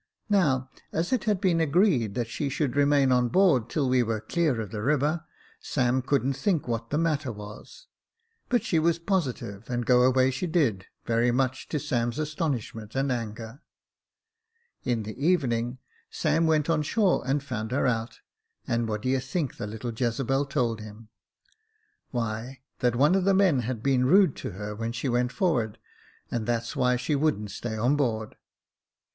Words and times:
Now, 0.29 0.67
as 0.91 1.13
it 1.13 1.25
had 1.25 1.39
been 1.39 1.61
agreed 1.61 2.15
that 2.15 2.27
she 2.27 2.49
should 2.49 2.75
remain 2.75 3.11
on 3.11 3.27
board 3.27 3.69
till 3.69 3.87
we 3.87 4.01
were 4.01 4.19
clear 4.19 4.59
of 4.59 4.71
the 4.71 4.81
river, 4.81 5.25
Sam 5.59 6.01
couldn't 6.01 6.33
think 6.33 6.67
what 6.67 6.89
the 6.89 6.97
matter 6.97 7.31
was; 7.31 7.85
but 8.49 8.63
she 8.63 8.79
was 8.79 8.97
positive, 8.97 9.69
and 9.69 9.85
go 9.85 10.01
away 10.01 10.31
she 10.31 10.47
did, 10.47 10.87
very 11.05 11.29
much 11.29 11.69
to 11.69 11.77
Sam's 11.79 12.17
astonishment 12.17 12.95
and 12.95 13.11
anger. 13.11 13.61
In 14.83 15.03
the 15.03 15.23
evening, 15.23 15.77
Sam 16.09 16.47
went 16.47 16.67
on 16.67 16.81
shore 16.81 17.21
and 17.27 17.43
found 17.43 17.69
her 17.69 17.85
out, 17.85 18.21
and 18.67 18.87
what 18.89 19.03
d'ye 19.03 19.19
think 19.19 19.57
the 19.57 19.67
little 19.67 19.93
Jezebel 19.93 20.47
told 20.47 20.81
him?— 20.81 21.09
why, 22.09 22.61
that 22.79 22.95
one 22.95 23.13
of 23.13 23.23
the 23.23 23.35
men 23.35 23.59
had 23.59 23.83
been 23.83 24.05
rude 24.07 24.35
to 24.37 24.53
her 24.53 24.73
when 24.73 24.93
she 24.93 25.09
went 25.09 25.31
forward, 25.31 25.77
and 26.31 26.47
that's 26.47 26.75
why 26.75 26.95
she 26.95 27.13
wouldn't 27.13 27.51
stay 27.51 27.77
on 27.77 27.95
board. 27.95 28.35